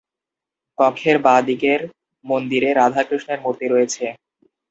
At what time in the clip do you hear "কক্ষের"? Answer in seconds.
0.77-1.17